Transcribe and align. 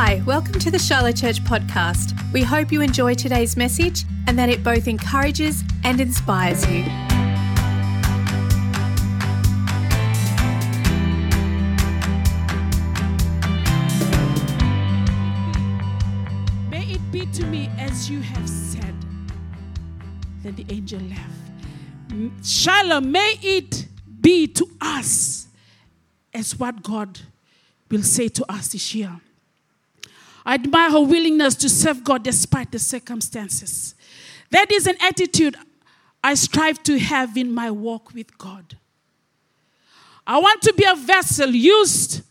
Hi, 0.00 0.22
welcome 0.24 0.60
to 0.60 0.70
the 0.70 0.78
Shiloh 0.78 1.10
Church 1.10 1.42
podcast. 1.42 2.14
We 2.32 2.44
hope 2.44 2.70
you 2.70 2.82
enjoy 2.82 3.14
today's 3.14 3.56
message 3.56 4.04
and 4.28 4.38
that 4.38 4.48
it 4.48 4.62
both 4.62 4.86
encourages 4.86 5.64
and 5.82 6.00
inspires 6.00 6.64
you. 6.70 6.84
May 16.70 16.92
it 16.92 17.10
be 17.10 17.26
to 17.32 17.44
me 17.46 17.68
as 17.76 18.08
you 18.08 18.20
have 18.20 18.48
said. 18.48 18.94
Then 20.44 20.54
the 20.54 20.64
angel 20.68 21.00
left. 21.00 22.46
Shiloh, 22.46 23.00
may 23.00 23.36
it 23.42 23.88
be 24.20 24.46
to 24.46 24.64
us 24.80 25.48
as 26.32 26.56
what 26.56 26.84
God 26.84 27.18
will 27.90 28.04
say 28.04 28.28
to 28.28 28.44
us 28.48 28.68
this 28.68 28.94
year. 28.94 29.20
I 30.48 30.54
admire 30.54 30.92
her 30.92 31.02
willingness 31.02 31.54
to 31.56 31.68
serve 31.68 32.02
God 32.02 32.22
despite 32.22 32.72
the 32.72 32.78
circumstances. 32.78 33.94
That 34.50 34.72
is 34.72 34.86
an 34.86 34.96
attitude 34.98 35.56
I 36.24 36.32
strive 36.36 36.82
to 36.84 36.98
have 36.98 37.36
in 37.36 37.52
my 37.52 37.70
walk 37.70 38.14
with 38.14 38.38
God. 38.38 38.78
I 40.26 40.38
want 40.38 40.62
to 40.62 40.72
be 40.72 40.84
a 40.84 40.94
vessel 40.94 41.50
used 41.50 42.22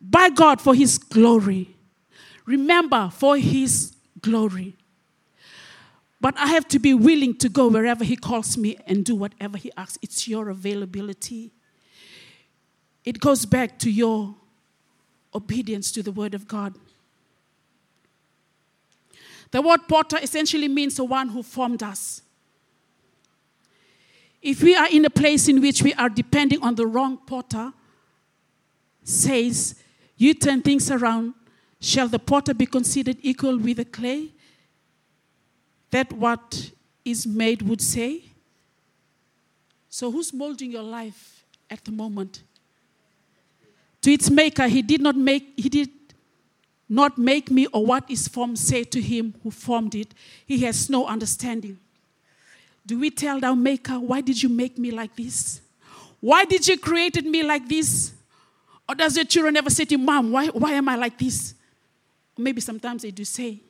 by 0.00 0.30
God 0.30 0.62
for 0.62 0.74
His 0.74 0.96
glory. 0.96 1.76
Remember, 2.46 3.10
for 3.12 3.36
His 3.36 3.96
glory. 4.22 4.74
But 6.22 6.34
I 6.38 6.46
have 6.46 6.66
to 6.68 6.78
be 6.78 6.94
willing 6.94 7.36
to 7.36 7.50
go 7.50 7.68
wherever 7.68 8.02
He 8.02 8.16
calls 8.16 8.56
me 8.56 8.78
and 8.86 9.04
do 9.04 9.14
whatever 9.14 9.58
He 9.58 9.70
asks. 9.76 9.98
It's 10.00 10.26
your 10.26 10.48
availability. 10.48 11.52
It 13.04 13.20
goes 13.20 13.44
back 13.44 13.78
to 13.80 13.90
your 13.90 14.36
obedience 15.34 15.92
to 15.92 16.02
the 16.02 16.12
Word 16.12 16.32
of 16.32 16.48
God. 16.48 16.76
The 19.52 19.60
word 19.60 19.86
potter 19.86 20.18
essentially 20.20 20.66
means 20.66 20.96
the 20.96 21.04
one 21.04 21.28
who 21.28 21.42
formed 21.42 21.82
us. 21.82 22.22
If 24.40 24.62
we 24.62 24.74
are 24.74 24.88
in 24.88 25.04
a 25.04 25.10
place 25.10 25.46
in 25.46 25.60
which 25.60 25.82
we 25.82 25.94
are 25.94 26.08
depending 26.08 26.62
on 26.62 26.74
the 26.74 26.86
wrong 26.86 27.18
potter, 27.18 27.72
says, 29.04 29.76
You 30.16 30.34
turn 30.34 30.62
things 30.62 30.90
around, 30.90 31.34
shall 31.80 32.08
the 32.08 32.18
potter 32.18 32.54
be 32.54 32.66
considered 32.66 33.18
equal 33.20 33.58
with 33.58 33.76
the 33.76 33.84
clay? 33.84 34.30
That 35.90 36.12
what 36.12 36.70
is 37.04 37.26
made 37.26 37.62
would 37.62 37.82
say? 37.82 38.22
So, 39.90 40.10
who's 40.10 40.32
molding 40.32 40.72
your 40.72 40.82
life 40.82 41.44
at 41.70 41.84
the 41.84 41.92
moment? 41.92 42.42
To 44.00 44.10
its 44.10 44.30
maker, 44.30 44.66
he 44.66 44.80
did 44.80 45.02
not 45.02 45.14
make, 45.14 45.52
he 45.56 45.68
did 45.68 46.01
not 46.92 47.16
make 47.16 47.50
me 47.50 47.66
or 47.68 47.86
what 47.86 48.04
is 48.10 48.28
formed 48.28 48.58
say 48.58 48.84
to 48.84 49.00
him 49.00 49.34
who 49.42 49.50
formed 49.50 49.94
it. 49.94 50.12
He 50.44 50.58
has 50.64 50.90
no 50.90 51.06
understanding. 51.06 51.78
Do 52.84 52.98
we 52.98 53.10
tell 53.10 53.42
our 53.42 53.56
maker, 53.56 53.94
why 53.94 54.20
did 54.20 54.42
you 54.42 54.50
make 54.50 54.76
me 54.76 54.90
like 54.90 55.16
this? 55.16 55.62
Why 56.20 56.44
did 56.44 56.68
you 56.68 56.76
created 56.78 57.24
me 57.24 57.42
like 57.42 57.66
this? 57.66 58.12
Or 58.86 58.94
does 58.94 59.16
your 59.16 59.24
children 59.24 59.56
ever 59.56 59.70
say 59.70 59.86
to 59.86 59.92
you, 59.92 59.98
Mom, 59.98 60.32
why, 60.32 60.48
why 60.48 60.72
am 60.72 60.86
I 60.86 60.96
like 60.96 61.16
this? 61.16 61.54
Maybe 62.36 62.60
sometimes 62.60 63.00
they 63.00 63.10
do 63.10 63.24
say. 63.24 63.60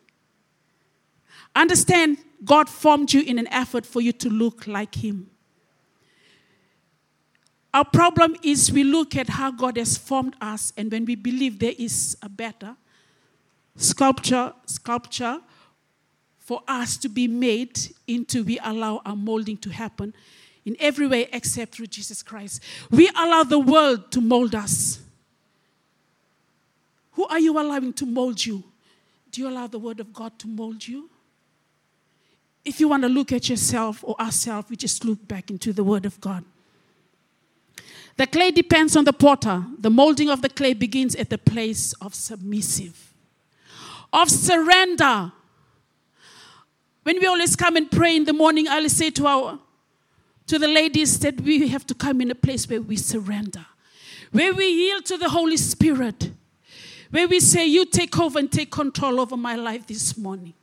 Understand, 1.54 2.18
God 2.44 2.68
formed 2.68 3.12
you 3.12 3.22
in 3.22 3.38
an 3.38 3.46
effort 3.52 3.86
for 3.86 4.00
you 4.00 4.10
to 4.14 4.30
look 4.30 4.66
like 4.66 4.96
Him. 4.96 5.30
Our 7.72 7.84
problem 7.84 8.34
is 8.42 8.72
we 8.72 8.82
look 8.82 9.14
at 9.14 9.28
how 9.28 9.52
God 9.52 9.76
has 9.76 9.96
formed 9.96 10.34
us, 10.40 10.72
and 10.76 10.90
when 10.90 11.04
we 11.04 11.14
believe 11.14 11.60
there 11.60 11.74
is 11.78 12.16
a 12.20 12.28
better 12.28 12.76
sculpture, 13.76 14.52
sculpture 14.66 15.40
for 16.38 16.62
us 16.66 16.96
to 16.98 17.08
be 17.08 17.28
made 17.28 17.78
into, 18.06 18.44
we 18.44 18.58
allow 18.62 19.00
our 19.06 19.16
molding 19.16 19.56
to 19.58 19.70
happen 19.70 20.12
in 20.64 20.76
every 20.80 21.06
way 21.06 21.28
except 21.32 21.74
through 21.74 21.86
Jesus 21.86 22.22
Christ. 22.22 22.62
We 22.90 23.08
allow 23.16 23.44
the 23.44 23.58
world 23.58 24.10
to 24.12 24.20
mold 24.20 24.54
us. 24.54 25.00
Who 27.12 27.26
are 27.26 27.38
you 27.38 27.58
allowing 27.58 27.92
to 27.94 28.06
mold 28.06 28.44
you? 28.44 28.62
Do 29.30 29.40
you 29.40 29.48
allow 29.48 29.66
the 29.66 29.78
Word 29.78 30.00
of 30.00 30.12
God 30.12 30.38
to 30.40 30.48
mold 30.48 30.86
you? 30.86 31.08
If 32.64 32.80
you 32.80 32.88
want 32.88 33.02
to 33.02 33.08
look 33.08 33.32
at 33.32 33.48
yourself 33.48 34.04
or 34.04 34.20
ourselves, 34.20 34.70
we 34.70 34.76
just 34.76 35.04
look 35.04 35.26
back 35.26 35.50
into 35.50 35.72
the 35.72 35.82
Word 35.82 36.06
of 36.06 36.20
God. 36.20 36.44
The 38.16 38.26
clay 38.26 38.50
depends 38.50 38.94
on 38.96 39.04
the 39.04 39.12
potter. 39.12 39.64
The 39.78 39.90
molding 39.90 40.28
of 40.28 40.42
the 40.42 40.48
clay 40.48 40.74
begins 40.74 41.16
at 41.16 41.30
the 41.30 41.38
place 41.38 41.92
of 41.94 42.14
submissive, 42.14 43.11
of 44.12 44.30
surrender. 44.30 45.32
When 47.02 47.18
we 47.18 47.26
always 47.26 47.56
come 47.56 47.76
and 47.76 47.90
pray 47.90 48.16
in 48.16 48.24
the 48.24 48.32
morning, 48.32 48.68
I 48.68 48.76
always 48.76 48.96
say 48.96 49.10
to 49.10 49.26
our 49.26 49.58
to 50.46 50.58
the 50.58 50.68
ladies 50.68 51.18
that 51.20 51.40
we 51.40 51.68
have 51.68 51.86
to 51.86 51.94
come 51.94 52.20
in 52.20 52.30
a 52.30 52.34
place 52.34 52.68
where 52.68 52.82
we 52.82 52.96
surrender, 52.96 53.64
where 54.32 54.52
we 54.52 54.66
yield 54.68 55.04
to 55.06 55.16
the 55.16 55.28
Holy 55.28 55.56
Spirit, 55.56 56.30
where 57.10 57.28
we 57.28 57.40
say, 57.40 57.66
You 57.66 57.86
take 57.86 58.18
over 58.18 58.38
and 58.38 58.50
take 58.50 58.70
control 58.70 59.20
over 59.20 59.36
my 59.36 59.56
life 59.56 59.86
this 59.86 60.16
morning. 60.16 60.54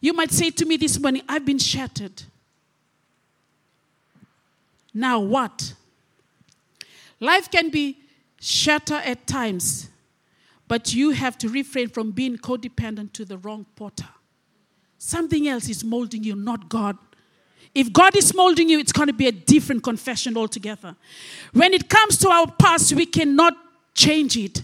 You 0.00 0.12
might 0.12 0.32
say 0.32 0.50
to 0.50 0.66
me 0.66 0.76
this 0.76 1.00
morning, 1.00 1.22
I've 1.28 1.46
been 1.46 1.58
shattered. 1.58 2.24
Now 4.92 5.18
what? 5.18 5.72
Life 7.20 7.50
can 7.50 7.70
be 7.70 7.98
shattered 8.40 9.02
at 9.04 9.26
times, 9.26 9.88
but 10.68 10.94
you 10.94 11.10
have 11.10 11.38
to 11.38 11.48
refrain 11.48 11.88
from 11.88 12.10
being 12.10 12.36
codependent 12.36 13.12
to 13.14 13.24
the 13.24 13.38
wrong 13.38 13.66
potter. 13.76 14.08
Something 14.98 15.48
else 15.48 15.68
is 15.68 15.84
molding 15.84 16.24
you, 16.24 16.34
not 16.34 16.68
God. 16.68 16.96
If 17.74 17.92
God 17.92 18.16
is 18.16 18.34
molding 18.34 18.68
you, 18.68 18.78
it's 18.78 18.92
going 18.92 19.08
to 19.08 19.12
be 19.14 19.26
a 19.26 19.32
different 19.32 19.82
confession 19.82 20.36
altogether. 20.36 20.94
When 21.52 21.74
it 21.74 21.88
comes 21.88 22.16
to 22.18 22.28
our 22.28 22.50
past, 22.52 22.92
we 22.92 23.04
cannot 23.04 23.54
change 23.94 24.36
it. 24.36 24.62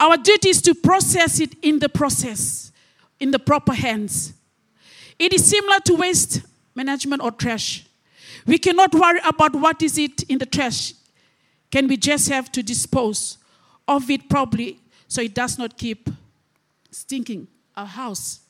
Our 0.00 0.16
duty 0.16 0.50
is 0.50 0.62
to 0.62 0.74
process 0.74 1.40
it 1.40 1.54
in 1.62 1.80
the 1.80 1.88
process, 1.88 2.72
in 3.18 3.32
the 3.32 3.38
proper 3.38 3.74
hands. 3.74 4.32
It 5.18 5.32
is 5.32 5.44
similar 5.44 5.80
to 5.80 5.94
waste 5.94 6.42
management 6.74 7.22
or 7.22 7.32
trash. 7.32 7.84
We 8.46 8.58
cannot 8.58 8.94
worry 8.94 9.20
about 9.26 9.54
what 9.56 9.82
is 9.82 9.98
it 9.98 10.22
in 10.24 10.38
the 10.38 10.46
trash. 10.46 10.94
Can 11.70 11.86
we 11.86 11.96
just 11.96 12.28
have 12.28 12.50
to 12.52 12.62
dispose 12.62 13.38
of 13.86 14.10
it 14.10 14.28
properly 14.28 14.80
so 15.06 15.20
it 15.20 15.34
does 15.34 15.58
not 15.58 15.76
keep 15.76 16.08
stinking 16.90 17.46
our 17.76 17.86
house? 17.86 18.40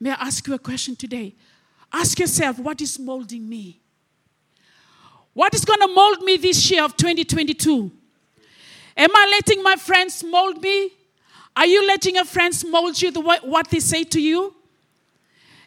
May 0.00 0.10
I 0.10 0.26
ask 0.26 0.46
you 0.46 0.54
a 0.54 0.58
question 0.58 0.94
today? 0.94 1.34
Ask 1.92 2.18
yourself, 2.18 2.58
what 2.58 2.80
is 2.80 2.98
molding 2.98 3.48
me? 3.48 3.80
What 5.32 5.54
is 5.54 5.64
going 5.64 5.80
to 5.80 5.88
mold 5.88 6.22
me 6.22 6.36
this 6.36 6.70
year 6.70 6.84
of 6.84 6.96
2022? 6.96 7.90
Am 8.96 9.10
I 9.14 9.28
letting 9.30 9.62
my 9.62 9.76
friends 9.76 10.22
mold 10.24 10.60
me? 10.60 10.92
Are 11.56 11.66
you 11.66 11.86
letting 11.86 12.16
your 12.16 12.24
friends 12.24 12.64
mold 12.64 13.00
you 13.00 13.10
the 13.10 13.20
way, 13.20 13.38
what 13.42 13.68
they 13.68 13.80
say 13.80 14.04
to 14.04 14.20
you? 14.20 14.54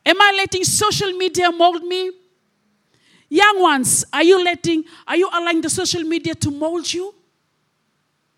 Am 0.05 0.21
I 0.21 0.33
letting 0.37 0.63
social 0.63 1.11
media 1.13 1.51
mold 1.51 1.83
me? 1.83 2.11
Young 3.33 3.61
ones, 3.61 4.03
are 4.11 4.23
you 4.23 4.43
letting, 4.43 4.83
are 5.07 5.15
you 5.15 5.29
allowing 5.29 5.61
the 5.61 5.69
social 5.69 6.01
media 6.01 6.35
to 6.35 6.51
mold 6.51 6.93
you? 6.93 7.15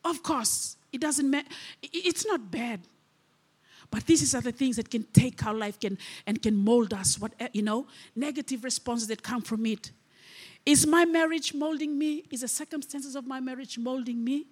Of 0.06 0.22
course, 0.22 0.78
it 0.92 1.02
doesn't 1.02 1.28
matter. 1.28 1.48
It's 1.82 2.28
not 2.28 2.52
bad. 2.52 2.80
But 3.90 4.06
these 4.06 4.36
are 4.36 4.42
the 4.42 4.52
things 4.52 4.76
that 4.76 4.92
can 4.92 5.02
take 5.12 5.44
our 5.48 5.54
life 5.56 5.80
can, 5.80 5.98
and 6.28 6.40
can 6.40 6.56
mold 6.56 6.94
us. 6.94 7.20
What 7.20 7.34
eh, 7.40 7.48
you 7.54 7.64
know, 7.64 7.88
negative 8.16 8.64
responses 8.64 9.08
that 9.08 9.24
come 9.24 9.42
from 9.42 9.66
it. 9.66 9.90
Is 10.64 10.86
my 10.86 11.06
marriage 11.06 11.56
molding 11.56 11.98
me? 11.98 12.26
Is 12.30 12.42
the 12.42 12.48
circumstances 12.48 13.16
of 13.16 13.26
my 13.26 13.40
marriage 13.40 13.80
molding 13.80 14.24
me? 14.24 14.46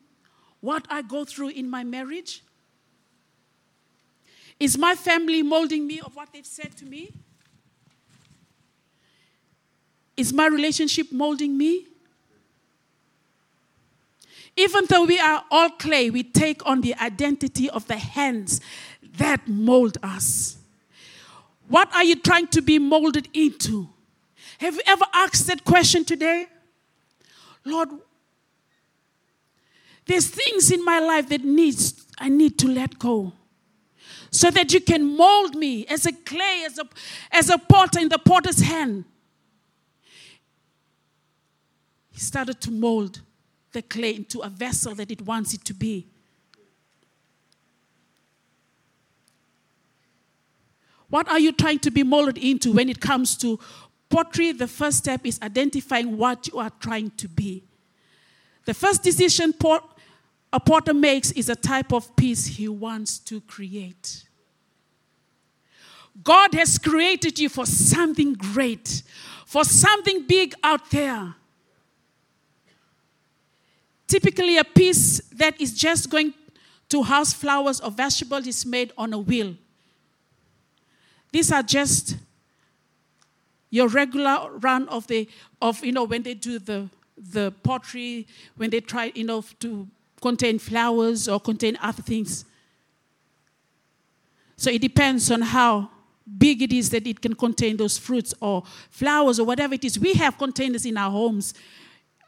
What 0.60 0.88
I 0.90 1.04
go 1.04 1.24
through 1.24 1.50
in 1.50 1.70
my 1.70 1.84
marriage? 1.84 2.44
Is 4.60 4.76
my 4.76 4.96
family 4.96 5.44
molding 5.44 5.86
me 5.86 6.00
of 6.00 6.16
what 6.16 6.34
they've 6.34 6.44
said 6.44 6.76
to 6.78 6.86
me? 6.86 7.12
Is 10.22 10.32
my 10.32 10.46
relationship 10.46 11.12
molding 11.12 11.58
me? 11.58 11.88
Even 14.56 14.86
though 14.88 15.06
we 15.06 15.18
are 15.18 15.44
all 15.50 15.72
clay, 15.72 16.12
we 16.12 16.22
take 16.22 16.64
on 16.64 16.82
the 16.82 16.94
identity 16.98 17.68
of 17.68 17.88
the 17.88 17.98
hands 17.98 18.62
that 19.18 19.48
mold 19.48 19.98
us. 20.04 20.58
What 21.68 21.92
are 21.96 22.04
you 22.04 22.18
trying 22.18 22.46
to 22.50 22.62
be 22.62 22.78
molded 22.78 23.30
into? 23.34 23.90
Have 24.60 24.76
you 24.76 24.84
ever 24.86 25.06
asked 25.12 25.48
that 25.48 25.66
question 25.66 26.06
today? 26.06 26.46
Lord, 27.66 27.90
there's 30.06 30.28
things 30.28 30.70
in 30.70 30.86
my 30.86 31.00
life 31.00 31.30
that 31.30 31.44
needs 31.44 32.06
I 32.20 32.30
need 32.30 32.60
to 32.60 32.68
let 32.68 33.00
go. 33.00 33.34
So 34.30 34.52
that 34.52 34.72
you 34.72 34.82
can 34.82 35.18
mold 35.18 35.56
me 35.56 35.88
as 35.88 36.06
a 36.06 36.12
clay, 36.12 36.62
as 36.68 36.78
a, 36.78 36.88
as 37.32 37.50
a 37.50 37.58
potter 37.58 38.00
in 38.00 38.10
the 38.10 38.20
potter's 38.20 38.62
hand. 38.62 39.06
He 42.22 42.26
started 42.26 42.62
to 42.62 42.70
mold 42.70 43.20
the 43.72 43.82
clay 43.82 44.14
into 44.14 44.42
a 44.42 44.48
vessel 44.48 44.94
that 44.94 45.10
it 45.10 45.24
wants 45.24 45.56
it 45.56 45.66
to 45.66 45.74
be. 45.74 46.06
What 51.10 51.28
are 51.28 51.40
you 51.40 51.52
trying 51.52 51.80
to 51.80 51.90
be 51.90 52.04
molded 52.04 52.38
into 52.38 52.74
when 52.74 52.90
it 52.90 53.00
comes 53.00 53.36
to 53.38 53.60
pottery? 54.08 54.52
The 54.52 54.68
first 54.68 55.00
step 55.00 55.22
is 55.26 55.42
identifying 55.42 56.16
what 56.16 56.48
you 56.48 56.60
are 56.60 56.70
trying 56.80 57.10
to 57.18 57.28
be. 57.28 57.64
The 58.66 58.76
first 58.76 59.02
decision 59.02 59.56
a 60.54 60.60
potter 60.60 60.94
makes 60.94 61.32
is 61.32 61.50
a 61.50 61.56
type 61.56 61.92
of 61.92 62.16
piece 62.16 62.46
he 62.46 62.68
wants 62.68 63.18
to 63.18 63.42
create. 63.42 64.26
God 66.24 66.54
has 66.54 66.78
created 66.78 67.40
you 67.40 67.50
for 67.50 67.66
something 67.66 68.36
great, 68.36 69.02
for 69.48 69.64
something 69.64 70.28
big 70.28 70.54
out 70.64 70.88
there. 70.92 71.34
Typically, 74.12 74.58
a 74.58 74.66
piece 74.66 75.22
that 75.32 75.62
is 75.62 75.74
just 75.74 76.10
going 76.10 76.34
to 76.90 77.02
house 77.02 77.32
flowers 77.32 77.80
or 77.80 77.90
vegetables 77.90 78.46
is 78.46 78.66
made 78.66 78.92
on 78.98 79.14
a 79.14 79.18
wheel. 79.18 79.56
These 81.32 81.50
are 81.54 81.64
just 81.64 82.18
your 83.70 83.88
regular 83.88 84.52
run 84.58 84.90
of 84.90 85.08
the 85.08 85.30
of 85.62 85.82
you 85.86 85.94
know 85.94 86.04
when 86.04 86.24
they 86.24 86.34
do 86.34 86.60
the 86.60 86.90
the 87.16 87.54
pottery 87.64 88.28
when 88.58 88.70
they 88.70 88.82
try 88.82 89.14
you 89.16 89.24
know 89.24 89.46
to 89.62 89.88
contain 90.22 90.60
flowers 90.60 91.30
or 91.30 91.40
contain 91.40 91.78
other 91.82 92.02
things. 92.02 92.44
So 94.58 94.70
it 94.72 94.82
depends 94.82 95.32
on 95.32 95.42
how 95.42 95.90
big 96.38 96.62
it 96.62 96.74
is 96.74 96.90
that 96.90 97.08
it 97.08 97.22
can 97.22 97.34
contain 97.34 97.78
those 97.78 97.98
fruits 97.98 98.34
or 98.42 98.64
flowers 98.90 99.40
or 99.40 99.46
whatever 99.46 99.74
it 99.76 99.86
is. 99.86 99.98
We 99.98 100.16
have 100.16 100.38
containers 100.38 100.86
in 100.86 100.98
our 100.98 101.10
homes. 101.10 101.54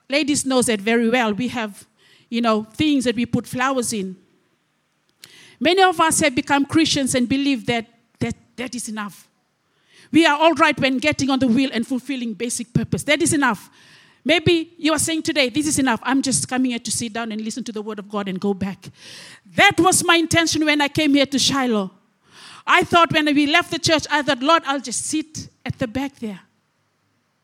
Ladies 0.09 0.45
knows 0.45 0.67
that 0.67 0.81
very 0.81 1.09
well. 1.09 1.33
We 1.33 1.47
have, 1.50 1.85
you 2.29 2.41
know, 2.41 2.63
things 2.63 3.05
that 3.05 3.15
we 3.15 3.25
put 3.25 3.47
flowers 3.47 3.94
in. 3.94 4.15
Many 5.59 5.81
of 5.81 6.00
us 6.00 6.19
have 6.19 6.35
become 6.35 6.65
Christians 6.65 7.15
and 7.15 7.27
believe 7.27 7.65
that 7.67 7.88
that, 8.19 8.35
that 8.57 8.75
is 8.75 8.89
enough. 8.89 9.27
We 10.11 10.25
are 10.25 10.38
all 10.38 10.53
right 10.53 10.79
when 10.79 11.00
getting 11.00 11.29
on 11.29 11.39
the 11.39 11.47
wheel 11.47 11.69
and 11.73 11.88
fulfilling 11.88 12.33
basic 12.33 12.73
purpose. 12.73 13.03
That 13.03 13.21
is 13.21 13.33
enough. 13.33 13.69
Maybe 14.25 14.73
you 14.77 14.94
are 14.94 15.00
saying 15.00 15.23
today, 15.23 15.50
this 15.50 15.67
is 15.67 15.79
enough. 15.79 16.00
I'm 16.03 16.21
just 16.21 16.47
coming 16.47 16.71
here 16.71 16.79
to 16.79 16.91
sit 16.91 17.13
down 17.13 17.31
and 17.31 17.41
listen 17.41 17.63
to 17.65 17.71
the 17.71 17.81
word 17.81 18.00
of 18.00 18.09
God 18.09 18.29
and 18.29 18.39
go 18.39 18.53
back. 18.53 18.89
That 19.55 19.79
was 19.79 20.03
my 20.05 20.15
intention 20.15 20.63
when 20.65 20.81
I 20.81 20.88
came 20.88 21.13
here 21.13 21.25
to 21.25 21.39
Shiloh. 21.39 21.91
I 22.65 22.83
thought 22.83 23.11
when 23.11 23.25
we 23.25 23.47
left 23.47 23.71
the 23.71 23.79
church, 23.79 24.05
I 24.09 24.21
thought, 24.21 24.41
Lord, 24.41 24.63
I'll 24.65 24.79
just 24.79 25.05
sit 25.05 25.50
at 25.65 25.77
the 25.79 25.88
back 25.88 26.15
there 26.19 26.39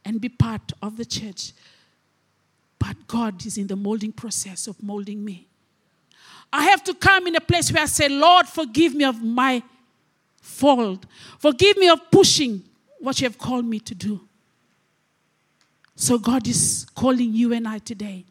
and 0.06 0.22
be 0.22 0.30
part 0.30 0.72
of 0.82 0.96
the 0.96 1.06
church. 1.06 1.52
But 2.90 3.06
God 3.06 3.46
is 3.46 3.60
in 3.60 3.68
the 3.68 3.76
molding 3.76 4.12
process 4.12 4.66
of 4.66 4.82
molding 4.82 5.24
me. 5.24 5.46
I 6.52 6.64
have 6.64 6.84
to 6.86 6.96
come 6.96 7.28
in 7.28 7.36
a 7.36 7.40
place 7.40 7.72
where 7.72 7.84
I 7.84 7.86
say, 7.86 8.10
Lord, 8.10 8.48
forgive 8.48 8.96
me 8.96 9.04
of 9.06 9.22
my 9.22 9.62
fault. 10.42 11.06
Forgive 11.38 11.78
me 11.78 11.88
of 11.88 12.00
pushing 12.10 12.64
what 12.98 13.22
you 13.22 13.26
have 13.28 13.38
called 13.38 13.66
me 13.66 13.80
to 13.82 13.94
do. 13.94 14.22
So 15.96 16.18
God 16.18 16.48
is 16.48 16.88
calling 16.96 17.32
you 17.32 17.54
and 17.54 17.68
I 17.68 17.78
today. 17.78 18.26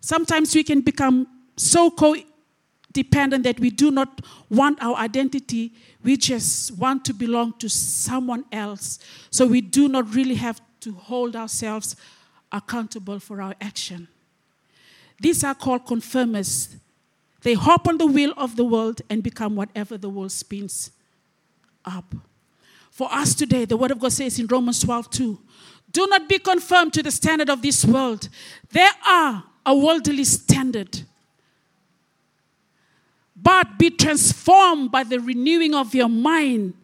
Sometimes 0.00 0.54
we 0.54 0.62
can 0.62 0.80
become 0.80 1.26
so 1.56 1.90
codependent 1.90 3.42
that 3.42 3.58
we 3.58 3.70
do 3.70 3.90
not 3.90 4.20
want 4.48 4.80
our 4.80 4.94
identity. 4.94 5.72
We 6.04 6.18
just 6.18 6.78
want 6.78 7.04
to 7.06 7.12
belong 7.12 7.54
to 7.54 7.68
someone 7.68 8.44
else. 8.52 9.00
So 9.30 9.44
we 9.44 9.60
do 9.60 9.88
not 9.88 10.14
really 10.14 10.36
have 10.36 10.60
to 10.84 10.92
hold 10.92 11.34
ourselves 11.34 11.96
accountable 12.52 13.18
for 13.18 13.42
our 13.42 13.54
action. 13.60 14.08
These 15.20 15.42
are 15.44 15.54
called 15.54 15.86
conformists. 15.86 16.76
They 17.42 17.54
hop 17.54 17.88
on 17.88 17.98
the 17.98 18.06
wheel 18.06 18.32
of 18.36 18.56
the 18.56 18.64
world 18.64 19.02
and 19.10 19.22
become 19.22 19.56
whatever 19.56 19.98
the 19.98 20.08
world 20.08 20.32
spins 20.32 20.90
up. 21.84 22.14
For 22.90 23.12
us 23.12 23.34
today, 23.34 23.64
the 23.64 23.76
Word 23.76 23.90
of 23.90 23.98
God 23.98 24.12
says 24.12 24.38
in 24.38 24.46
Romans 24.46 24.80
12 24.80 25.10
2, 25.10 25.38
do 25.94 26.06
not 26.08 26.28
be 26.28 26.38
conformed 26.38 26.92
to 26.94 27.02
the 27.02 27.10
standard 27.10 27.48
of 27.48 27.62
this 27.62 27.84
world. 27.84 28.28
There 28.70 28.90
are 29.06 29.44
a 29.64 29.74
worldly 29.76 30.24
standard. 30.24 31.02
But 33.36 33.78
be 33.78 33.90
transformed 33.90 34.90
by 34.90 35.04
the 35.04 35.20
renewing 35.20 35.74
of 35.74 35.94
your 35.94 36.08
mind. 36.08 36.74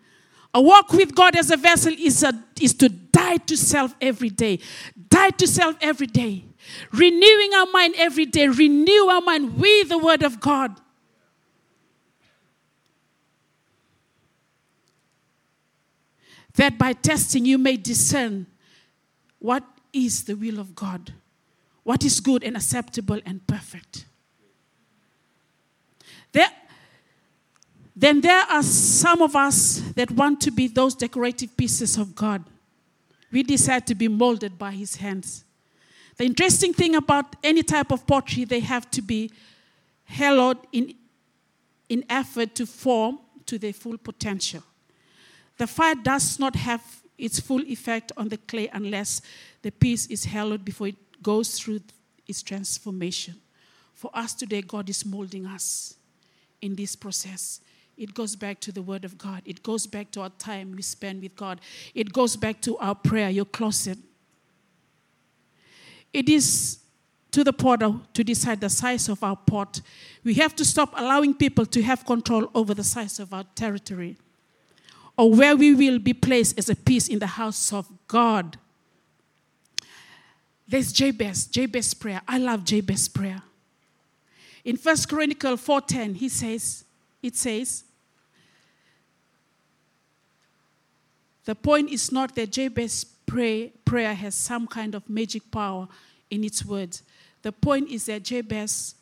A 0.55 0.61
walk 0.61 0.93
with 0.93 1.15
God 1.15 1.35
as 1.37 1.51
a 1.51 1.57
vessel 1.57 1.93
is, 1.99 2.23
a, 2.23 2.33
is 2.61 2.75
to 2.75 2.89
die 2.89 3.39
to 3.39 3.57
self 3.57 3.95
every 4.01 4.31
day. 4.31 4.61
Die 5.09 5.31
to 5.31 5.47
self 5.47 5.77
every 5.81 6.07
day. 6.07 6.45
Renewing 6.93 7.55
our 7.55 7.67
mind 7.67 7.95
every 7.97 8.27
day. 8.27 8.49
Renew 8.49 9.07
our 9.09 9.21
mind 9.21 9.59
with 9.59 9.89
the 9.89 9.99
Word 9.99 10.23
of 10.23 10.41
God. 10.41 10.81
that 16.61 16.79
by 16.79 16.93
testing 16.93 17.47
you 17.47 17.57
may 17.57 17.77
discern 17.77 18.47
what 19.39 19.65
is 19.95 20.25
the 20.25 20.35
will 20.35 20.59
of 20.59 20.75
God, 20.75 21.15
what 21.85 22.05
is 22.05 22.21
good 22.21 22.45
and 22.45 22.57
acceptable 22.57 23.19
and 23.25 23.47
perfect. 23.47 24.05
There, 26.33 26.51
then 28.01 28.23
there 28.23 28.45
are 28.49 28.63
some 28.63 29.21
of 29.21 29.37
us 29.37 29.81
that 29.95 30.11
want 30.11 30.41
to 30.41 30.51
be 30.51 30.69
those 30.69 30.95
decorative 30.95 31.55
pieces 31.55 31.99
of 31.99 32.15
God. 32.15 32.43
We 33.31 33.43
decide 33.43 33.87
to 33.89 33.95
be 33.95 34.09
molded 34.09 34.59
by 34.59 34.71
His 34.71 34.97
hands. 34.97 35.45
The 36.17 36.25
interesting 36.25 36.73
thing 36.73 36.95
about 36.95 37.37
any 37.45 37.63
type 37.63 37.93
of 37.93 38.07
pottery, 38.07 38.47
they 38.47 38.61
have 38.61 38.91
to 38.93 39.03
be 39.03 39.31
hallowed 40.05 40.57
in, 40.73 40.95
in 41.91 42.07
effort 42.09 42.55
to 42.55 42.65
form 42.65 43.19
to 43.45 43.59
their 43.59 43.75
full 43.75 43.99
potential. 43.99 44.63
The 45.59 45.67
fire 45.67 45.95
does 45.95 46.39
not 46.39 46.57
have 46.57 46.83
its 47.19 47.39
full 47.39 47.61
effect 47.61 48.13
on 48.17 48.31
the 48.31 48.39
clay 48.39 48.71
unless 48.73 49.21
the 49.61 49.71
piece 49.71 50.07
is 50.07 50.25
hallowed 50.25 50.65
before 50.65 50.89
it 50.89 51.23
goes 51.23 51.59
through 51.59 51.81
its 52.27 52.43
transformation. 52.43 53.35
For 53.93 54.11
us 54.15 54.33
today, 54.33 54.63
God 54.63 54.89
is 54.89 55.05
molding 55.05 55.45
us 55.45 55.97
in 56.63 56.75
this 56.75 56.97
process. 56.97 57.61
It 58.01 58.15
goes 58.15 58.35
back 58.35 58.61
to 58.61 58.73
the 58.73 58.81
Word 58.81 59.05
of 59.05 59.19
God. 59.19 59.43
It 59.45 59.63
goes 59.63 59.87
back 59.87 60.11
to 60.13 60.23
our 60.23 60.31
time 60.31 60.73
we 60.75 60.81
spend 60.81 61.23
with 61.23 61.37
God. 61.37 61.61
It 61.95 62.15
goes 62.15 62.35
back 62.35 62.63
to 62.63 62.79
our 62.79 62.95
prayer, 62.95 63.29
your 63.29 63.45
closet. 63.45 63.99
It 66.11 66.27
is 66.31 66.79
to 67.31 67.45
the 67.45 67.53
potter 67.53 67.93
to 68.15 68.25
decide 68.25 68.63
the 68.63 68.71
size 68.71 69.11
of 69.11 69.23
our 69.23 69.37
pot. 69.37 69.83
We 70.25 70.33
have 70.35 70.57
to 70.57 70.65
stop 70.65 70.95
allowing 70.97 71.35
people 71.35 71.67
to 71.67 71.83
have 71.83 72.07
control 72.07 72.51
over 72.55 72.73
the 72.73 72.83
size 72.83 73.21
of 73.21 73.35
our 73.35 73.45
territory 73.55 74.17
or 75.19 75.31
where 75.35 75.55
we 75.55 75.75
will 75.75 75.99
be 75.99 76.15
placed 76.15 76.59
as 76.59 76.71
a 76.71 76.77
piece 76.77 77.07
in 77.07 77.19
the 77.19 77.27
house 77.27 77.71
of 77.71 77.87
God. 78.09 78.57
There's 80.67 80.91
Jabez, 80.91 81.47
Jabez 81.49 81.93
prayer. 81.93 82.23
I 82.27 82.39
love 82.39 82.65
Jabez 82.65 83.09
prayer. 83.09 83.43
In 84.65 84.79
First 84.79 85.07
Chronicle 85.11 85.59
4:10, 85.59 86.17
he 86.17 86.31
says, 86.31 86.85
it 87.23 87.37
says, 87.37 87.85
the 91.45 91.55
point 91.55 91.91
is 91.91 92.13
not 92.13 92.35
that 92.35 92.53
Jabez 92.53 93.05
pray, 93.27 93.73
prayer 93.85 94.15
has 94.15 94.35
some 94.35 94.67
kind 94.67 94.95
of 94.95 95.09
magic 95.09 95.51
power 95.51 95.89
in 96.31 96.45
its 96.45 96.65
words. 96.65 97.03
The 97.43 97.53
point 97.53 97.91
is 97.91 98.07
that 98.07 98.25
Jabez, 98.25 98.95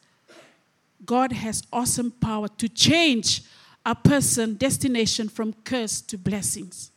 God 1.04 1.32
has 1.32 1.62
awesome 1.72 2.10
power 2.10 2.48
to 2.48 2.68
change 2.68 3.42
a 3.84 3.94
person 3.94 4.54
destination 4.54 5.28
from 5.28 5.54
curse 5.64 6.00
to 6.02 6.18
blessings. 6.18 6.90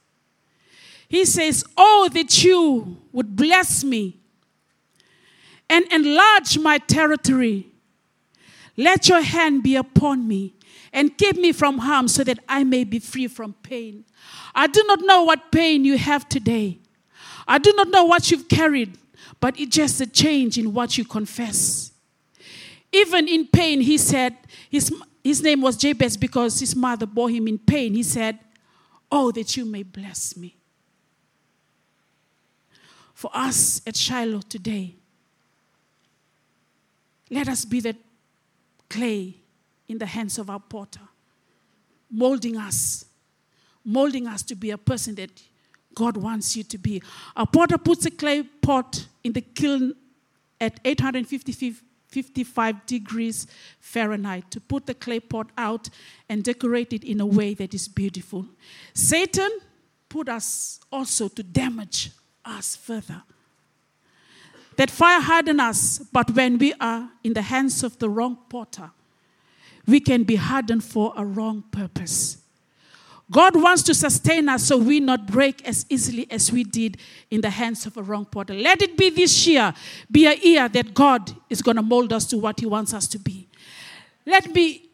He 1.07 1.25
says, 1.25 1.63
Oh, 1.77 2.09
that 2.13 2.43
you 2.43 2.97
would 3.11 3.35
bless 3.35 3.83
me 3.83 4.17
and 5.69 5.85
enlarge 5.91 6.57
my 6.57 6.77
territory. 6.77 7.67
Let 8.77 9.09
your 9.09 9.21
hand 9.21 9.63
be 9.63 9.75
upon 9.75 10.27
me 10.27 10.53
and 10.93 11.17
keep 11.17 11.37
me 11.37 11.51
from 11.51 11.77
harm 11.79 12.07
so 12.07 12.23
that 12.23 12.39
I 12.47 12.63
may 12.63 12.83
be 12.83 12.99
free 12.99 13.27
from 13.27 13.53
pain. 13.63 14.05
I 14.53 14.67
do 14.67 14.83
not 14.87 14.99
know 15.01 15.23
what 15.23 15.51
pain 15.51 15.85
you 15.85 15.97
have 15.97 16.27
today. 16.27 16.79
I 17.47 17.57
do 17.57 17.73
not 17.75 17.89
know 17.89 18.03
what 18.03 18.29
you've 18.29 18.47
carried, 18.47 18.97
but 19.39 19.59
it's 19.59 19.75
just 19.75 20.01
a 20.01 20.07
change 20.07 20.57
in 20.57 20.73
what 20.73 20.97
you 20.97 21.05
confess. 21.05 21.91
Even 22.91 23.27
in 23.27 23.47
pain, 23.47 23.81
he 23.81 23.97
said, 23.97 24.35
his, 24.69 24.93
his 25.23 25.41
name 25.41 25.61
was 25.61 25.77
Jabez 25.77 26.17
because 26.17 26.59
his 26.59 26.75
mother 26.75 27.05
bore 27.05 27.29
him 27.29 27.47
in 27.47 27.57
pain. 27.57 27.93
He 27.93 28.03
said, 28.03 28.39
Oh, 29.11 29.31
that 29.31 29.57
you 29.57 29.65
may 29.65 29.83
bless 29.83 30.37
me. 30.37 30.55
For 33.13 33.29
us 33.33 33.81
at 33.85 33.95
Shiloh 33.95 34.41
today, 34.41 34.95
let 37.29 37.47
us 37.47 37.65
be 37.65 37.81
that 37.81 37.97
clay 38.89 39.40
in 39.91 39.97
the 39.97 40.05
hands 40.05 40.39
of 40.39 40.49
our 40.49 40.59
potter, 40.59 41.01
molding 42.09 42.55
us, 42.55 43.03
molding 43.83 44.25
us 44.25 44.41
to 44.43 44.55
be 44.55 44.71
a 44.71 44.77
person 44.77 45.15
that 45.15 45.29
God 45.93 46.15
wants 46.15 46.55
you 46.55 46.63
to 46.63 46.77
be. 46.77 47.03
A 47.35 47.45
potter 47.45 47.77
puts 47.77 48.05
a 48.05 48.11
clay 48.11 48.43
pot 48.43 49.05
in 49.21 49.33
the 49.33 49.41
kiln 49.41 49.93
at 50.61 50.79
855 50.85 52.85
degrees 52.85 53.47
Fahrenheit 53.81 54.49
to 54.51 54.61
put 54.61 54.85
the 54.85 54.93
clay 54.93 55.19
pot 55.19 55.47
out 55.57 55.89
and 56.29 56.41
decorate 56.41 56.93
it 56.93 57.03
in 57.03 57.19
a 57.19 57.25
way 57.25 57.53
that 57.53 57.73
is 57.73 57.89
beautiful. 57.89 58.45
Satan 58.93 59.51
put 60.07 60.29
us 60.29 60.79
also 60.89 61.27
to 61.27 61.43
damage 61.43 62.11
us 62.45 62.77
further. 62.77 63.23
That 64.77 64.89
fire 64.89 65.19
harden 65.19 65.59
us, 65.59 65.99
but 65.99 66.31
when 66.31 66.57
we 66.57 66.73
are 66.79 67.09
in 67.25 67.33
the 67.33 67.41
hands 67.41 67.83
of 67.83 67.99
the 67.99 68.09
wrong 68.09 68.37
potter, 68.47 68.91
we 69.87 69.99
can 69.99 70.23
be 70.23 70.35
hardened 70.35 70.83
for 70.83 71.13
a 71.15 71.25
wrong 71.25 71.63
purpose. 71.71 72.37
God 73.31 73.55
wants 73.55 73.83
to 73.83 73.93
sustain 73.93 74.49
us 74.49 74.67
so 74.67 74.77
we 74.77 74.99
not 74.99 75.25
break 75.25 75.65
as 75.65 75.85
easily 75.89 76.27
as 76.29 76.51
we 76.51 76.65
did 76.65 76.97
in 77.29 77.39
the 77.39 77.49
hands 77.49 77.85
of 77.85 77.95
a 77.95 78.03
wrong 78.03 78.25
potter. 78.25 78.53
Let 78.53 78.81
it 78.81 78.97
be 78.97 79.09
this 79.09 79.47
year, 79.47 79.73
be 80.11 80.25
a 80.25 80.35
year 80.35 80.67
that 80.67 80.93
God 80.93 81.33
is 81.49 81.61
going 81.61 81.77
to 81.77 81.81
mold 81.81 82.11
us 82.11 82.25
to 82.27 82.37
what 82.37 82.59
He 82.59 82.65
wants 82.65 82.93
us 82.93 83.07
to 83.07 83.19
be. 83.19 83.47
Let 84.25 84.53
me 84.53 84.89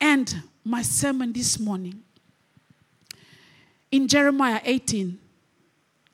end 0.00 0.42
my 0.64 0.82
sermon 0.82 1.32
this 1.32 1.60
morning. 1.60 2.02
In 3.90 4.08
Jeremiah 4.08 4.60
18, 4.64 5.18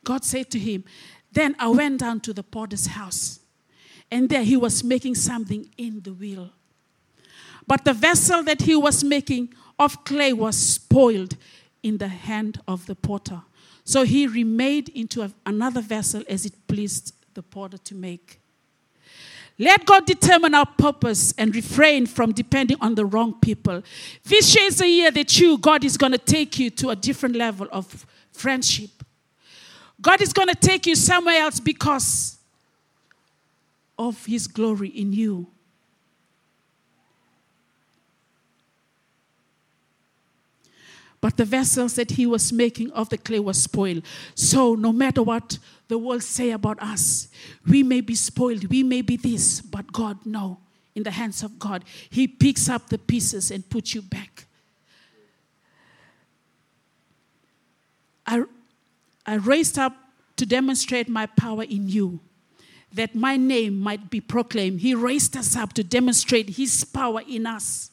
God 0.05 0.25
said 0.25 0.51
to 0.51 0.59
him, 0.59 0.85
Then 1.33 1.57
I 1.59 1.69
went 1.69 2.01
down 2.01 2.21
to 2.21 2.33
the 2.33 2.43
potter's 2.43 2.87
house, 2.87 3.41
and 4.11 4.29
there 4.29 4.45
he 4.45 4.57
was 4.57 4.85
making 4.85 5.17
something 5.17 5.69
in 5.77 6.01
the 6.01 6.13
wheel. 6.13 6.51
But 7.67 7.85
the 7.85 7.95
vessel 7.95 8.43
that 8.45 8.63
he 8.63 8.77
was 8.77 9.03
making 9.03 9.55
of 9.79 10.05
clay 10.05 10.33
was 10.33 10.57
spoiled 10.57 11.37
in 11.83 11.99
the 11.99 12.09
hand 12.09 12.61
of 12.67 12.87
the 12.87 12.95
potter. 12.95 13.43
So 13.85 14.05
he 14.05 14.27
remade 14.27 14.89
into 14.91 15.33
another 15.45 15.81
vessel 15.81 16.23
as 16.29 16.47
it 16.47 16.55
pleased 16.67 17.15
the 17.35 17.43
potter 17.43 17.79
to 17.79 17.95
make. 17.95 18.41
Let 19.59 19.87
God 19.87 20.05
determine 20.05 20.55
our 20.55 20.67
purpose 20.67 21.33
and 21.39 21.55
refrain 21.55 22.07
from 22.07 22.33
depending 22.33 22.77
on 22.81 22.95
the 22.95 23.07
wrong 23.07 23.35
people. 23.41 23.83
This 24.25 24.55
year 24.55 24.67
is 24.67 24.81
a 24.83 24.89
year 24.89 25.11
that 25.13 25.39
you, 25.39 25.57
God, 25.57 25.83
is 25.85 25.97
going 25.97 26.13
to 26.13 26.19
take 26.19 26.59
you 26.59 26.69
to 26.71 26.91
a 26.91 26.97
different 26.97 27.37
level 27.37 27.67
of 27.73 28.07
friendship. 28.33 28.91
God 30.01 30.21
is 30.21 30.33
going 30.33 30.49
to 30.49 30.55
take 30.55 30.87
you 30.87 30.95
somewhere 30.95 31.41
else 31.41 31.59
because 31.59 32.37
of 33.99 34.27
His 34.27 34.47
glory 34.47 34.89
in 34.89 35.15
you. 35.15 35.47
But 41.27 41.39
the 41.39 41.45
vessels 41.45 41.95
that 41.95 42.13
he 42.13 42.25
was 42.25 42.53
making 42.53 42.93
of 42.93 43.09
the 43.09 43.19
clay 43.19 43.41
was 43.41 43.61
spoiled. 43.61 44.05
So 44.37 44.77
no 44.77 44.93
matter 44.93 45.25
what 45.25 45.59
the 45.89 45.99
world 45.99 46.23
say 46.23 46.53
about 46.53 46.81
us, 46.81 47.27
we 47.67 47.83
may 47.83 48.01
be 48.01 48.15
spoiled, 48.15 48.69
we 48.69 48.85
may 48.85 49.03
be 49.03 49.17
this, 49.17 49.61
but 49.61 49.93
God 49.93 50.25
no. 50.25 50.61
In 50.95 51.03
the 51.03 51.11
hands 51.11 51.43
of 51.43 51.59
God, 51.59 51.85
He 52.11 52.29
picks 52.29 52.69
up 52.69 52.91
the 52.91 52.99
pieces 52.99 53.51
and 53.51 53.69
puts 53.69 53.93
you 53.93 54.03
back. 54.03 54.47
I, 58.25 58.45
I 59.27 59.35
raised 59.35 59.81
up 59.81 59.97
to 60.37 60.47
demonstrate 60.47 61.09
my 61.09 61.27
power 61.27 61.65
in 61.65 61.89
you, 61.89 62.21
that 62.93 63.17
my 63.17 63.37
name 63.37 63.81
might 63.81 64.11
be 64.11 64.21
proclaimed. 64.21 64.81
He 64.81 64.95
raised 64.95 65.37
us 65.37 65.57
up 65.57 65.73
to 65.73 65.83
demonstrate 65.83 66.51
His 66.51 66.85
power 66.85 67.23
in 67.29 67.49
us 67.49 67.91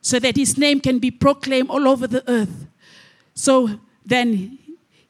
so 0.00 0.18
that 0.18 0.36
his 0.36 0.56
name 0.56 0.80
can 0.80 0.98
be 0.98 1.10
proclaimed 1.10 1.68
all 1.70 1.88
over 1.88 2.06
the 2.06 2.28
earth. 2.30 2.66
So 3.34 3.80
then 4.04 4.58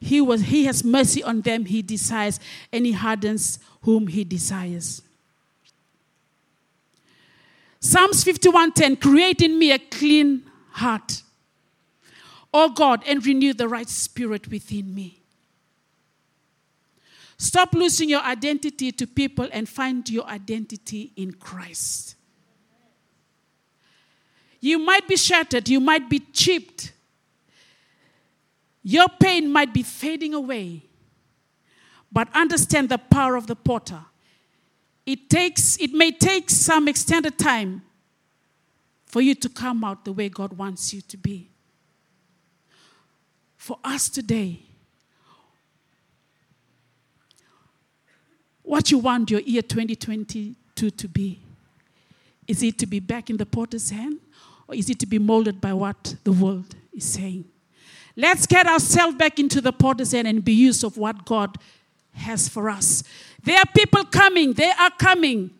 he, 0.00 0.20
was, 0.20 0.42
he 0.42 0.64
has 0.64 0.84
mercy 0.84 1.22
on 1.22 1.42
them 1.42 1.64
he 1.64 1.82
desires, 1.82 2.40
and 2.72 2.86
he 2.86 2.92
hardens 2.92 3.58
whom 3.82 4.06
he 4.06 4.24
desires. 4.24 5.02
Psalms 7.78 8.24
51:10 8.24 9.00
create 9.00 9.42
in 9.42 9.58
me 9.58 9.70
a 9.70 9.78
clean 9.78 10.42
heart. 10.72 11.22
O 12.52 12.70
God, 12.70 13.02
and 13.06 13.24
renew 13.24 13.52
the 13.52 13.68
right 13.68 13.88
spirit 13.88 14.48
within 14.48 14.94
me. 14.94 15.20
Stop 17.38 17.74
losing 17.74 18.08
your 18.08 18.22
identity 18.22 18.90
to 18.92 19.06
people 19.06 19.48
and 19.52 19.68
find 19.68 20.08
your 20.08 20.24
identity 20.26 21.12
in 21.16 21.32
Christ. 21.32 22.15
You 24.60 24.78
might 24.78 25.06
be 25.06 25.16
shattered, 25.16 25.68
you 25.68 25.80
might 25.80 26.08
be 26.08 26.20
chipped. 26.20 26.92
Your 28.82 29.08
pain 29.20 29.50
might 29.50 29.74
be 29.74 29.82
fading 29.82 30.32
away. 30.34 30.82
But 32.12 32.28
understand 32.34 32.88
the 32.88 32.98
power 32.98 33.36
of 33.36 33.46
the 33.46 33.56
potter. 33.56 34.00
It 35.04 35.28
takes 35.28 35.76
it 35.78 35.92
may 35.92 36.10
take 36.12 36.50
some 36.50 36.88
extended 36.88 37.38
time 37.38 37.82
for 39.04 39.20
you 39.20 39.34
to 39.34 39.48
come 39.48 39.84
out 39.84 40.04
the 40.04 40.12
way 40.12 40.28
God 40.28 40.52
wants 40.52 40.92
you 40.92 41.00
to 41.02 41.16
be. 41.16 41.48
For 43.56 43.78
us 43.82 44.08
today, 44.08 44.60
what 48.62 48.90
you 48.90 48.98
want 48.98 49.30
your 49.30 49.40
year 49.40 49.62
2022 49.62 50.90
to 50.90 51.08
be? 51.08 51.40
Is 52.46 52.62
it 52.62 52.78
to 52.78 52.86
be 52.86 53.00
back 53.00 53.30
in 53.30 53.36
the 53.36 53.46
potter's 53.46 53.90
hand? 53.90 54.20
Or 54.68 54.74
is 54.74 54.90
it 54.90 54.98
to 55.00 55.06
be 55.06 55.18
molded 55.18 55.60
by 55.60 55.72
what 55.72 56.16
the 56.24 56.32
world 56.32 56.74
is 56.92 57.04
saying? 57.04 57.44
Let's 58.16 58.46
get 58.46 58.66
ourselves 58.66 59.16
back 59.16 59.38
into 59.38 59.60
the 59.60 59.72
potter's 59.72 60.12
hand 60.12 60.26
and 60.26 60.44
be 60.44 60.54
used 60.54 60.82
of 60.82 60.96
what 60.96 61.24
God 61.24 61.56
has 62.14 62.48
for 62.48 62.70
us. 62.70 63.04
There 63.42 63.58
are 63.58 63.66
people 63.76 64.04
coming, 64.04 64.54
they 64.54 64.70
are 64.70 64.90
coming. 64.90 65.50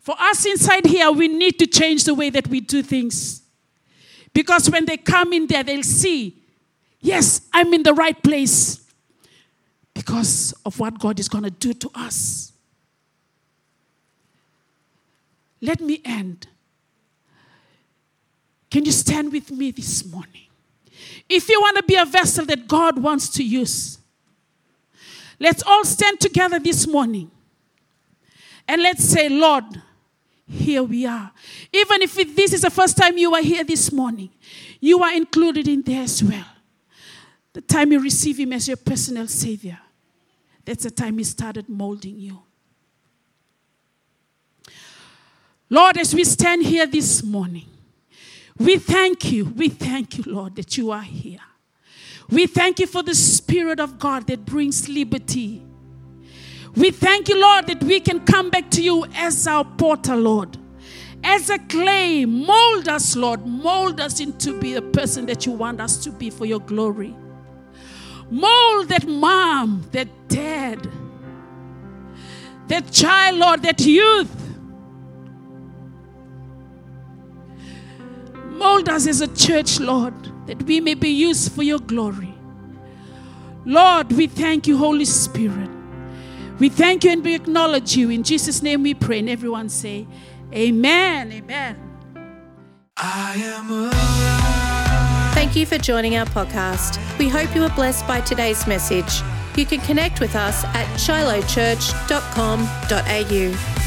For 0.00 0.14
us 0.18 0.46
inside 0.46 0.86
here, 0.86 1.10
we 1.10 1.28
need 1.28 1.58
to 1.58 1.66
change 1.66 2.04
the 2.04 2.14
way 2.14 2.30
that 2.30 2.48
we 2.48 2.60
do 2.60 2.82
things. 2.82 3.42
Because 4.32 4.70
when 4.70 4.84
they 4.84 4.96
come 4.96 5.32
in 5.32 5.46
there, 5.46 5.62
they'll 5.62 5.82
see, 5.82 6.42
yes, 7.00 7.42
I'm 7.52 7.72
in 7.74 7.82
the 7.82 7.94
right 7.94 8.20
place 8.22 8.80
because 9.94 10.54
of 10.64 10.78
what 10.78 10.98
God 10.98 11.18
is 11.18 11.28
going 11.28 11.44
to 11.44 11.50
do 11.50 11.74
to 11.74 11.90
us. 11.94 12.52
Let 15.60 15.80
me 15.80 16.00
end 16.04 16.46
can 18.70 18.84
you 18.84 18.92
stand 18.92 19.32
with 19.32 19.50
me 19.50 19.70
this 19.70 20.04
morning? 20.06 20.46
If 21.28 21.48
you 21.48 21.60
want 21.60 21.76
to 21.76 21.82
be 21.82 21.96
a 21.96 22.04
vessel 22.04 22.44
that 22.46 22.68
God 22.68 23.02
wants 23.02 23.28
to 23.30 23.44
use, 23.44 23.98
let's 25.38 25.62
all 25.64 25.84
stand 25.84 26.20
together 26.20 26.58
this 26.58 26.86
morning 26.86 27.30
and 28.68 28.82
let's 28.82 29.04
say, 29.04 29.28
Lord, 29.28 29.64
here 30.46 30.82
we 30.82 31.06
are. 31.06 31.32
Even 31.72 32.02
if 32.02 32.14
this 32.36 32.52
is 32.52 32.62
the 32.62 32.70
first 32.70 32.96
time 32.96 33.18
you 33.18 33.34
are 33.34 33.42
here 33.42 33.64
this 33.64 33.92
morning, 33.92 34.30
you 34.80 35.02
are 35.02 35.14
included 35.14 35.68
in 35.68 35.82
there 35.82 36.02
as 36.02 36.22
well. 36.22 36.46
The 37.52 37.60
time 37.60 37.92
you 37.92 38.00
receive 38.00 38.38
Him 38.38 38.52
as 38.52 38.68
your 38.68 38.76
personal 38.76 39.26
Savior, 39.26 39.78
that's 40.64 40.84
the 40.84 40.90
time 40.90 41.18
He 41.18 41.24
started 41.24 41.68
molding 41.68 42.18
you. 42.18 42.40
Lord, 45.68 45.96
as 45.98 46.14
we 46.14 46.24
stand 46.24 46.64
here 46.64 46.86
this 46.86 47.22
morning, 47.22 47.66
we 48.60 48.76
thank 48.76 49.32
you. 49.32 49.46
We 49.46 49.70
thank 49.70 50.18
you, 50.18 50.24
Lord, 50.26 50.56
that 50.56 50.76
you 50.76 50.90
are 50.90 51.02
here. 51.02 51.40
We 52.28 52.46
thank 52.46 52.78
you 52.78 52.86
for 52.86 53.02
the 53.02 53.14
Spirit 53.14 53.80
of 53.80 53.98
God 53.98 54.26
that 54.26 54.44
brings 54.44 54.86
liberty. 54.86 55.62
We 56.76 56.90
thank 56.90 57.30
you, 57.30 57.40
Lord, 57.40 57.66
that 57.68 57.82
we 57.82 58.00
can 58.00 58.20
come 58.20 58.50
back 58.50 58.70
to 58.72 58.82
you 58.82 59.06
as 59.14 59.46
our 59.46 59.64
potter, 59.64 60.14
Lord. 60.14 60.58
As 61.24 61.48
a 61.48 61.58
clay, 61.58 62.26
mold 62.26 62.86
us, 62.86 63.16
Lord. 63.16 63.46
Mold 63.46 63.98
us 63.98 64.20
into 64.20 64.60
be 64.60 64.74
the 64.74 64.82
person 64.82 65.24
that 65.26 65.46
you 65.46 65.52
want 65.52 65.80
us 65.80 65.96
to 66.04 66.10
be 66.10 66.28
for 66.28 66.44
your 66.44 66.60
glory. 66.60 67.16
Mold 68.30 68.90
that 68.90 69.08
mom, 69.08 69.88
that 69.92 70.08
dad, 70.28 70.86
that 72.68 72.92
child, 72.92 73.38
Lord, 73.38 73.62
that 73.62 73.80
youth 73.80 74.39
Mold 78.70 78.88
us 78.88 79.06
as 79.08 79.20
a 79.20 79.26
church, 79.26 79.80
Lord, 79.80 80.14
that 80.46 80.62
we 80.62 80.80
may 80.80 80.94
be 80.94 81.08
used 81.08 81.50
for 81.50 81.64
your 81.64 81.80
glory. 81.80 82.32
Lord, 83.64 84.12
we 84.12 84.28
thank 84.28 84.68
you, 84.68 84.78
Holy 84.78 85.04
Spirit. 85.04 85.68
We 86.60 86.68
thank 86.68 87.02
you 87.02 87.10
and 87.10 87.24
we 87.24 87.34
acknowledge 87.34 87.96
you. 87.96 88.10
In 88.10 88.22
Jesus' 88.22 88.62
name 88.62 88.84
we 88.84 88.94
pray. 88.94 89.18
And 89.18 89.28
everyone 89.28 89.70
say, 89.70 90.06
Amen. 90.54 91.32
Amen. 91.32 91.76
I 92.96 93.34
am 93.38 93.72
alive. 93.72 95.34
Thank 95.34 95.56
you 95.56 95.66
for 95.66 95.76
joining 95.76 96.16
our 96.16 96.26
podcast. 96.26 97.00
We 97.18 97.28
hope 97.28 97.52
you 97.56 97.62
were 97.62 97.70
blessed 97.70 98.06
by 98.06 98.20
today's 98.20 98.68
message. 98.68 99.20
You 99.56 99.66
can 99.66 99.80
connect 99.80 100.20
with 100.20 100.36
us 100.36 100.62
at 100.64 100.86
shilohchurch.com.au. 100.96 103.79